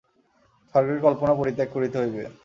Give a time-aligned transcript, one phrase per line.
[0.75, 2.23] স্বর্গের কল্পনা পরিত্যাগ করিতে হইবে।